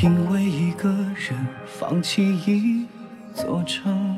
[0.00, 2.86] 因为一个人放弃一
[3.34, 4.16] 座城，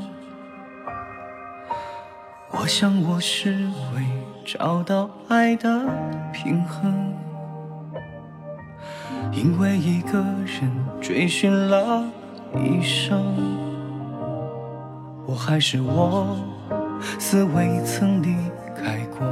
[2.51, 4.05] 我想我是为
[4.45, 5.87] 找到爱的
[6.35, 7.15] 平衡。
[9.33, 10.71] 因为一个人
[11.01, 12.05] 追寻了
[12.57, 13.19] 一生，
[15.25, 16.37] 我还是我，
[17.19, 18.37] 似未曾离
[18.77, 19.27] 开过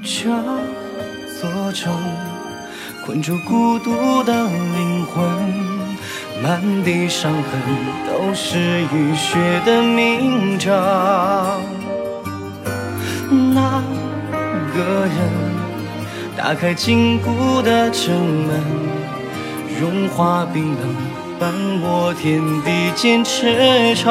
[0.00, 0.30] 这
[1.40, 1.92] 座城。
[3.04, 5.24] 困住孤独的灵魂，
[6.40, 7.42] 满地伤痕
[8.06, 10.72] 都是浴血的铭章。
[13.28, 13.82] 那
[14.72, 15.16] 个人
[16.36, 18.14] 打开紧固的城
[18.46, 18.62] 门，
[19.80, 20.94] 融化冰冷，
[21.40, 24.06] 伴我天地间驰骋。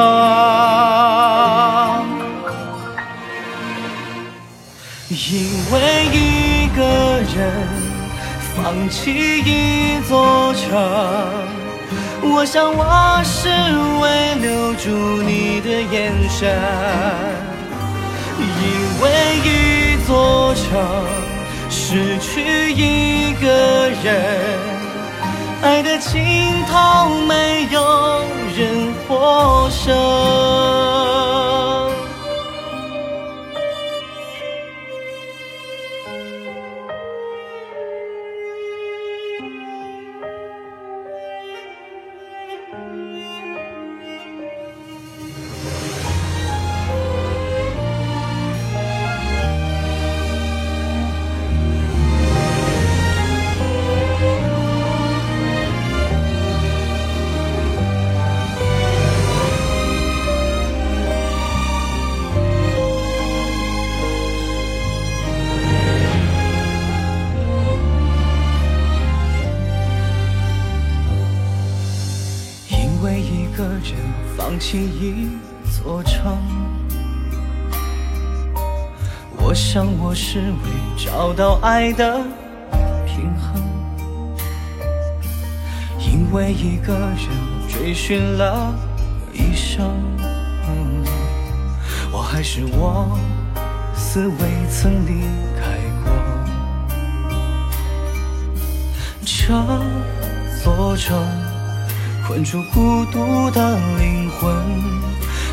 [5.08, 5.16] 因
[5.72, 6.82] 为一个
[7.34, 7.91] 人。
[8.54, 10.68] 放弃一座城，
[12.22, 13.48] 我想我是
[14.00, 16.54] 为留住你的眼神。
[18.38, 18.44] 因
[19.00, 19.04] 为
[19.44, 19.48] 一
[20.06, 20.62] 座城，
[21.70, 24.58] 失去一个人，
[25.62, 28.24] 爱的尽头没有
[28.56, 30.81] 人获胜。
[74.36, 75.28] 放弃一
[75.70, 76.36] 座城，
[79.38, 82.20] 我想我是为找到爱的
[83.06, 83.62] 平衡。
[85.98, 87.28] 因为一个人
[87.68, 88.74] 追寻了
[89.32, 89.90] 一生，
[92.12, 93.18] 我还是我，
[93.94, 95.22] 似未曾离
[95.58, 96.12] 开过
[99.24, 99.54] 这
[100.62, 101.16] 座城。
[102.32, 104.50] 困住孤独的灵魂，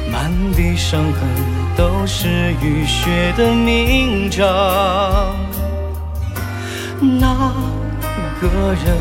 [0.09, 1.27] 满地伤痕
[1.75, 4.47] 都是雨雪的铭章。
[7.01, 7.51] 那
[8.39, 8.47] 个
[8.81, 8.97] 人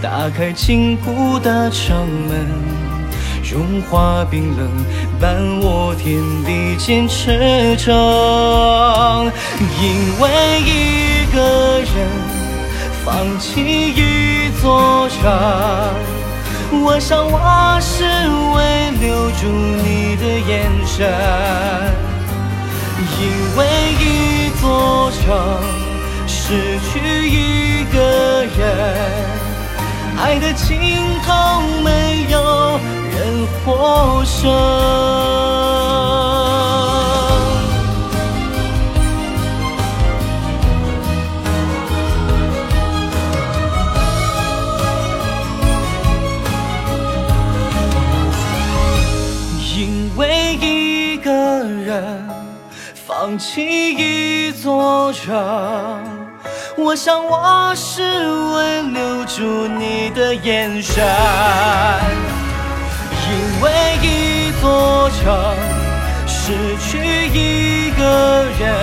[0.00, 2.46] 打开禁锢的城门，
[3.44, 4.66] 融化冰冷，
[5.20, 9.30] 伴我天地间驰骋。
[9.60, 10.30] 因为
[10.62, 12.08] 一个人
[13.04, 16.17] 放弃一座城。
[16.70, 19.46] 我想我是为留住
[19.82, 21.08] 你的眼神，
[23.18, 23.20] 因
[23.56, 23.58] 为
[23.98, 25.16] 一座城
[26.26, 27.96] 失去一个
[28.58, 28.60] 人，
[30.18, 30.78] 爱的尽
[31.24, 31.28] 头
[31.82, 32.78] 没有
[33.12, 33.16] 人
[33.64, 35.37] 获胜。
[53.28, 53.60] 放弃
[53.90, 55.36] 一座城，
[56.78, 61.04] 我想我是为留住你的眼神。
[63.28, 63.70] 因为
[64.00, 65.20] 一座城
[66.26, 66.96] 失去
[67.34, 68.74] 一个人，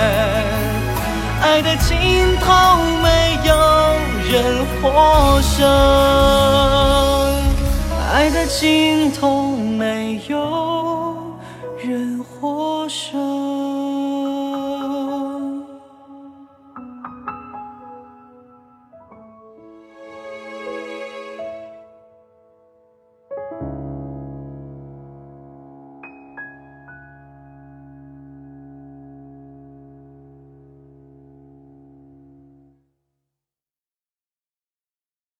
[1.42, 2.54] 爱的尽头
[3.02, 3.52] 没有
[4.30, 5.66] 人获胜，
[8.14, 10.65] 爱的尽头没有。